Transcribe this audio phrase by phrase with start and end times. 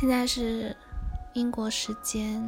[0.00, 0.76] 现在是
[1.32, 2.40] 英国时间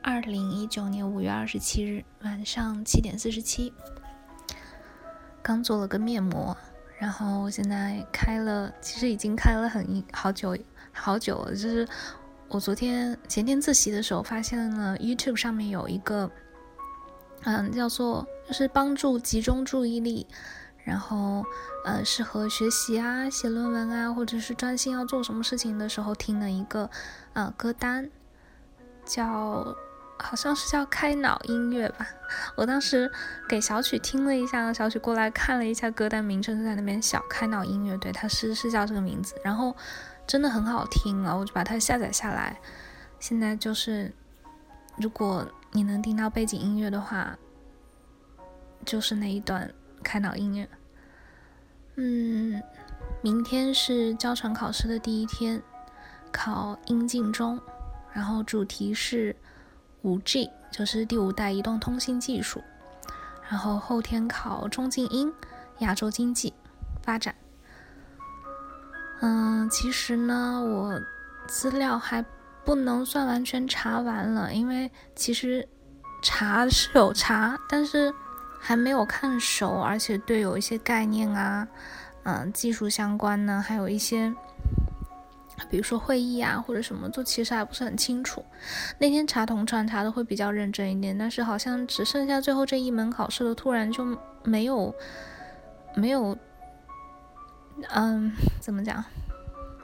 [0.00, 3.72] 二零一九年五月二十七日晚上七点四十七，
[5.42, 6.56] 刚做了个面膜，
[6.96, 10.56] 然后现在开了，其实已经开了很好久
[10.92, 11.50] 好久了。
[11.50, 11.88] 就是
[12.46, 16.30] 我昨天前天自习的时候，发现了 YouTube 上面有一个，
[17.42, 20.24] 嗯，叫做就是帮助集中注意力。
[20.84, 21.42] 然后，
[21.86, 26.90] 呃，适合学习啊、写论文啊，或者是专心要做什么事情的时候听的一个，
[27.32, 28.10] 呃，歌单，
[29.02, 29.74] 叫
[30.18, 32.06] 好像是叫开脑音乐吧。
[32.54, 33.10] 我当时
[33.48, 39.34] 给小曲听了一下，小曲过来看了一下歌单名称，就在那边小开脑音乐，对，它是是叫这个名字。
[39.42, 39.74] 然后
[40.26, 42.60] 真的很好听啊，我就把它下载下来。
[43.18, 44.12] 现在就是，
[44.98, 47.38] 如果你能听到背景音乐的话，
[48.84, 49.72] 就是那一段。
[50.02, 50.68] 开脑音乐。
[51.96, 52.60] 嗯，
[53.22, 55.62] 明天是交程考试的第一天，
[56.32, 57.60] 考英进中，
[58.12, 59.36] 然后主题是
[60.02, 62.60] 五 G，就是第五代移动通信技术。
[63.48, 65.32] 然后后天考中进英，
[65.78, 66.52] 亚洲经济
[67.02, 67.34] 发展。
[69.20, 71.00] 嗯，其实呢，我
[71.46, 72.24] 资料还
[72.64, 75.68] 不能算完全查完了，因为其实
[76.22, 78.12] 查是有查，但是。
[78.66, 81.68] 还没有看熟，而且对有一些概念啊，
[82.22, 84.34] 嗯，技术相关呢，还有一些，
[85.68, 88.42] 比如说会议啊或者什么，就其实还不是很清楚。
[88.98, 94.94] 那天查同传查的会比较认真一点，但是好像只剩下最后这一门考试了，突然就没有
[95.94, 96.34] 没有，
[97.90, 99.04] 嗯，怎么讲，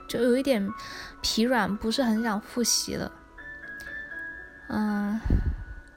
[0.08, 0.66] 就有一点
[1.20, 3.12] 疲软，不是很想复习了。
[4.70, 5.20] 嗯，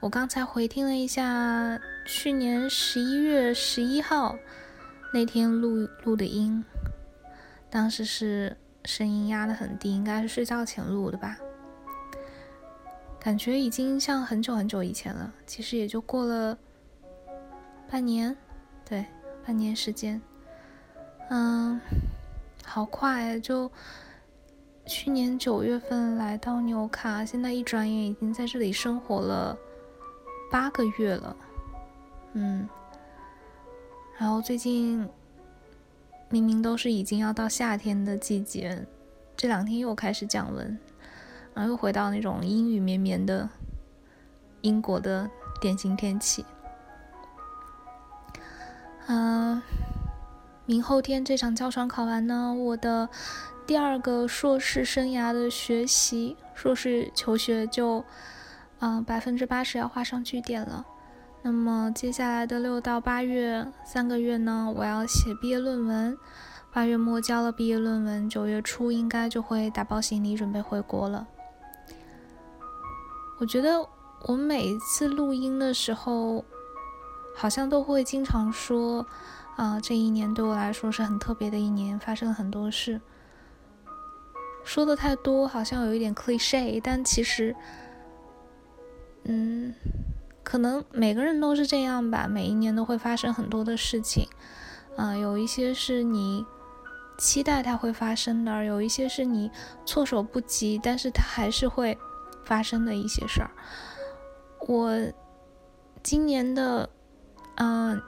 [0.00, 1.80] 我刚才回听了一下。
[2.06, 4.36] 去年十一月十一号
[5.12, 6.62] 那天录录的音，
[7.70, 11.38] 当时是声音压得很低，应该是睡觉前录的吧。
[13.18, 16.58] 感觉已经像很久很久以前了，其实也就过了
[17.90, 18.36] 半年，
[18.84, 19.06] 对，
[19.46, 20.20] 半年时间。
[21.30, 21.80] 嗯，
[22.66, 23.70] 好快，就
[24.84, 29.56] 去年九月份来到纽卡，现在一转眼已经在这里生活了
[30.50, 31.34] 八个月了。
[32.34, 32.68] 嗯，
[34.18, 35.08] 然后最近
[36.28, 38.84] 明明都是已经要到夏天的季节，
[39.36, 40.78] 这两天又开始降温，
[41.54, 43.48] 然后又回到那种阴雨绵绵的
[44.62, 45.30] 英国的
[45.60, 46.44] 典型天气。
[49.06, 49.62] 嗯，
[50.66, 53.08] 明后天这场教传考完呢，我的
[53.64, 58.04] 第二个硕士生涯的学习，硕士求学就
[58.80, 60.84] 嗯百分之八十要画上句点了。
[61.46, 66.16] 那么接下来的六到八月三个月呢，我要写毕业论文。
[66.72, 71.28] 八月末交了毕业论文，九月初应该就会打包行李准备回国了。
[73.38, 73.86] 我觉得
[74.22, 76.46] 我每一次录音的时候，
[77.36, 79.06] 好像都会经常说，
[79.56, 83.02] 啊，这一年对我来说是很特别的一年，发生了很多事。
[84.64, 87.54] 说的太多，好像有一点 cliche，但其实，
[89.24, 89.74] 嗯。
[90.44, 94.28] 可能每个人都是这样吧，每一年都会发生很多的事情，
[94.96, 96.46] 啊，有一些是你
[97.18, 99.50] 期待它会发生的，有一些是你
[99.86, 101.98] 措手不及，但是它还是会
[102.44, 103.50] 发生的一些事儿。
[104.68, 104.94] 我
[106.02, 106.88] 今年的
[107.56, 108.00] 嗯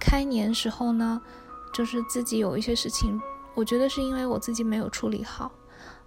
[0.00, 1.20] 开年时候呢，
[1.74, 3.20] 就是自己有一些事情，
[3.54, 5.52] 我觉得是因为我自己没有处理好。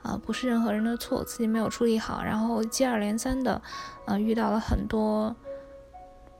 [0.03, 3.61] 啊，不是任何人的错，自己没有处理好，然后接二连三的，
[4.05, 5.33] 呃，遇到了很多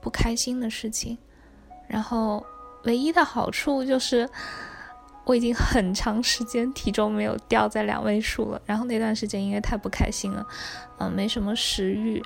[0.00, 1.16] 不开心的事情，
[1.88, 2.44] 然后
[2.84, 4.28] 唯一的好处就是
[5.24, 10.46] 我已经很长时间体重没有掉在两位数了，然后那段时间因为太不开心了，
[10.98, 12.22] 嗯，没什么食欲，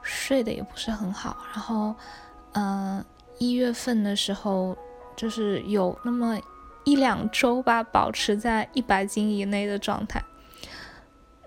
[0.00, 1.92] 睡得也不是很好，然后，
[2.52, 3.04] 嗯，
[3.38, 4.78] 一月份的时候
[5.16, 6.38] 就是有那么
[6.84, 10.22] 一两周吧，保持在一百斤以内的状态。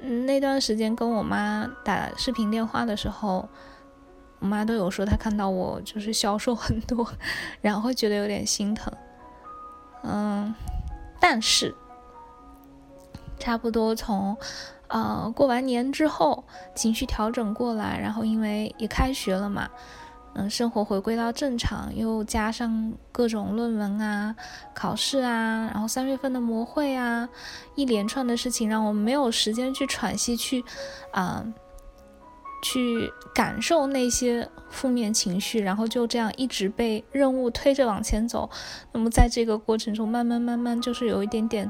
[0.01, 3.47] 嗯，那段时间跟我妈打视频电话的时候，
[4.39, 7.07] 我妈都有说她看到我就是消瘦很多，
[7.61, 8.91] 然后觉得有点心疼。
[10.03, 10.53] 嗯，
[11.19, 11.75] 但是
[13.37, 14.35] 差不多从
[14.87, 16.43] 呃过完年之后，
[16.73, 19.69] 情绪调整过来，然后因为也开学了嘛。
[20.33, 24.33] 嗯，生活回归到正常，又加上各种论文啊、
[24.73, 27.27] 考试啊，然后三月份的模会啊，
[27.75, 30.63] 一连串的事情让我没有时间去喘息，去
[31.11, 31.45] 啊，
[32.63, 38.49] 去感受那些负面情绪，然后就这样一直被任务推着往前走。
[38.93, 41.69] 那么在这个过程中，慢慢慢慢就是有一点点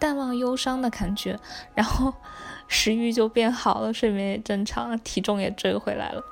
[0.00, 1.38] 淡忘忧伤的感觉，
[1.74, 2.14] 然后
[2.66, 6.22] 食欲就变好了，睡眠也正常了，体重也追回来了。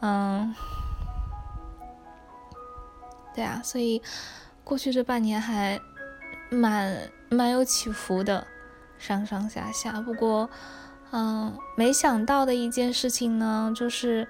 [0.00, 0.54] 嗯，
[3.34, 4.02] 对啊，所以
[4.64, 5.80] 过去这半年还
[6.50, 8.46] 蛮蛮有起伏的，
[8.98, 10.00] 上上下下。
[10.00, 10.48] 不过，
[11.12, 14.26] 嗯，没想到的一件事情呢，就是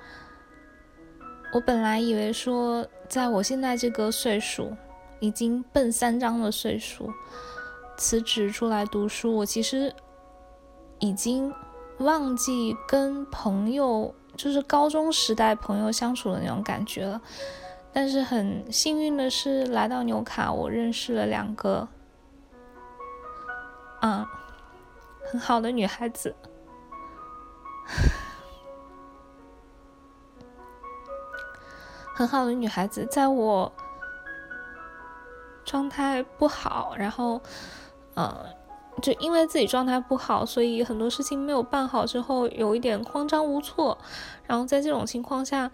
[1.53, 4.77] 我本来以为说，在我现在这个岁数，
[5.21, 7.13] 已经奔三张的岁数，
[7.97, 9.95] 辞职出来读书，我其实。
[11.03, 11.51] 已经
[12.01, 17.21] 忘记跟朋友，就是高中时代朋友相处的那种感觉了。
[17.93, 21.89] 但是很幸运的是，来到纽卡，我认识了两个，
[24.03, 24.25] 嗯，
[25.25, 26.35] 很好的女孩子，
[32.15, 33.73] 很好的女孩子，在我
[35.65, 37.43] 状态不好，然后，
[38.15, 38.60] 呃。
[39.01, 43.99] 就因为自己状态不好，所以很多事情没有办好之后，有一点慌张无措。
[44.47, 45.71] 然后在这种情况下，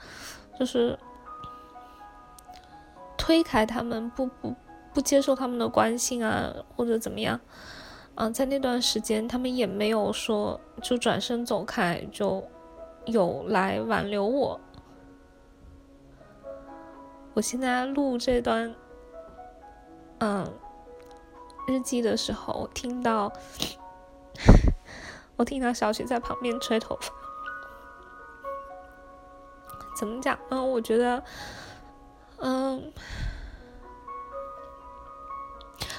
[0.59, 0.99] 就是
[3.19, 4.55] 推开他们，不不
[4.95, 7.39] 不接受他们的关心啊，或者怎么样。
[8.15, 12.43] 嗯，在那段时间，他们也没有说就转身走开，就
[13.05, 14.61] 有来挽留我。
[17.35, 18.75] 我现在录这段，
[20.21, 20.47] 嗯。
[21.67, 23.33] 日记的时候，我听到，
[25.37, 27.13] 我听到小雪在旁边吹头发。
[29.99, 30.63] 怎么讲呢？
[30.63, 31.23] 我觉得，
[32.39, 32.93] 嗯，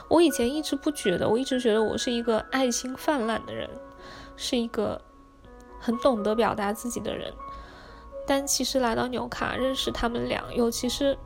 [0.07, 3.69] 我以前一直不觉得，我一直觉得我是一个爱心泛滥的人，
[4.35, 5.01] 是一个
[5.79, 7.33] 很懂得表达自己的人。
[8.25, 11.17] 但其实来到纽卡，认识他们俩，尤其是。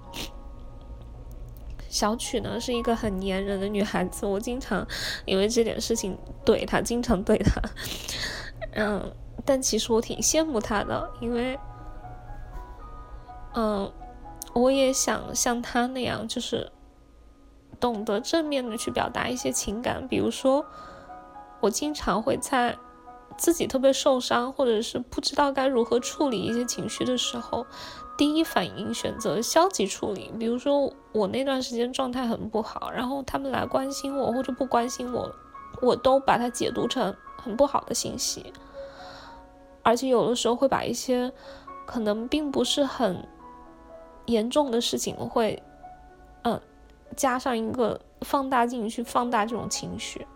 [1.92, 4.88] 小曲呢是一个很粘人的女孩子，我经常
[5.26, 7.62] 因为这点事情怼她，经常怼她。
[8.74, 9.14] 嗯，
[9.46, 11.60] 但其实我挺羡慕她的，因为，
[13.54, 13.92] 嗯，
[14.54, 16.72] 我也想像她那样，就是
[17.78, 20.08] 懂得正面的去表达一些情感。
[20.08, 20.66] 比如说，
[21.60, 22.78] 我经常会在
[23.38, 27.68] 自己特别受伤，或者是不知道该如何处理一些情绪的时候。
[28.22, 35.34] 第一反应选择消极处理，比如说我那段时间状态很不好，然后他们来关心我或者不关心我，
[35.82, 38.54] 我都把它解读成很不好的信息，
[39.82, 41.34] 而且有的时候会把一些
[41.88, 43.28] 可能并不是很
[44.28, 45.64] 严重的事情，会
[46.44, 46.62] 嗯
[47.16, 50.28] 加上一个放大镜去放大这种情绪，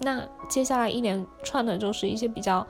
[0.00, 2.66] 那接下来一连串的就是一些比较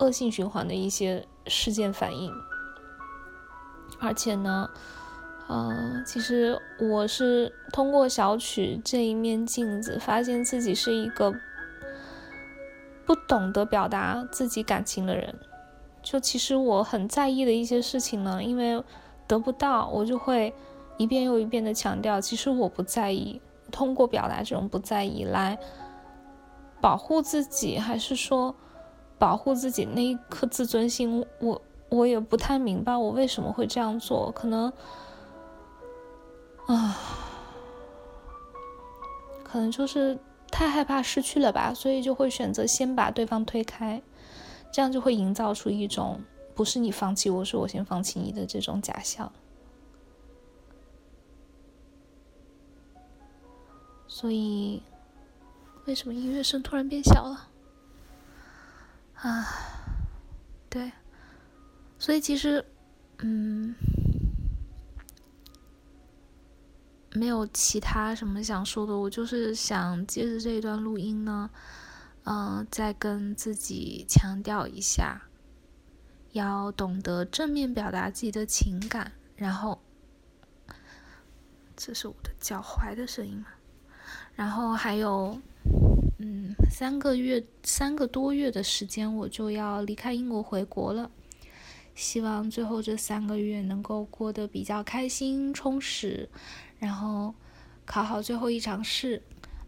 [0.00, 2.32] 恶性循环的一些事件反应。
[4.00, 4.68] 而且呢，
[5.48, 11.32] 呃，其实我是通过小曲这一面镜子，发现自己是一个
[13.06, 15.34] 不懂得表达自己感情的人。
[16.02, 18.82] 就其实我很在意的一些事情呢，因为
[19.26, 20.52] 得不到，我就会
[20.98, 23.40] 一遍又一遍的强调，其实我不在意。
[23.70, 25.58] 通过表达这种不在意来
[26.80, 28.54] 保护自己，还是说
[29.18, 31.24] 保护自己那一颗自尊心？
[31.40, 31.60] 我。
[31.90, 34.72] 我也不太明白我为什么会这样做，可能
[36.66, 36.96] 啊，
[39.44, 40.18] 可能就是
[40.50, 44.02] 太害怕失去了吧，所以就会选择先把对方推开，
[44.72, 46.20] 这样就会营造出一种
[46.54, 49.30] 不是你放弃我，是我先放弃你的这种假象。
[54.08, 54.82] 所以，
[55.86, 57.48] 为什么音乐声突然变小了？
[59.16, 59.46] 啊，
[60.68, 60.92] 对。
[62.04, 62.62] 所以其实，
[63.20, 63.74] 嗯，
[67.14, 68.94] 没有其他什么想说的。
[68.94, 71.48] 我就是想接着这一段录音呢，
[72.24, 75.18] 嗯，再跟自己强调一下，
[76.32, 79.10] 要懂得正面表达自己的情感。
[79.34, 79.80] 然后，
[81.74, 83.46] 这是我的脚踝的声音嘛？
[84.34, 85.40] 然后还有，
[86.18, 91.10] 嗯，三个月、三个多月的时间，我就要离开英国回国了。
[91.94, 96.28] 希望最后这三个月能够过得比较开心、充实，
[96.80, 97.32] 然后
[97.84, 99.22] 考好最后一场试，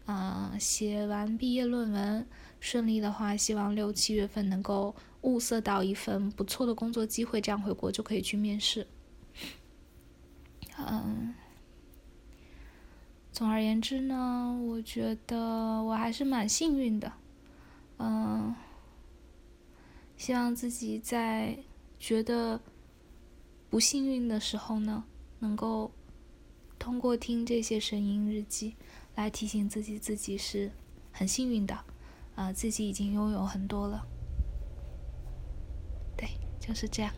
[0.07, 2.27] 嗯，写完毕业论文，
[2.59, 8.87] 顺利的话，希望六七月份能够物色到一份不错的工作机会，这样回国就可以去面试。
[10.79, 11.33] 嗯，
[13.31, 15.37] 总而言之呢，我觉得
[15.85, 17.13] 我还是蛮幸运的，
[17.99, 18.53] 嗯，
[20.17, 21.57] 希望自己在。
[21.99, 22.61] 觉得
[23.69, 25.05] 不幸运的时候呢，
[25.39, 25.91] 能够
[26.79, 28.77] 通过听这些声音日记
[29.15, 30.71] 来提醒自己，自己是
[31.11, 31.77] 很幸运的，
[32.35, 34.07] 啊，自己已经拥有很多了。
[36.17, 36.29] 对，
[36.61, 37.13] 就是这样。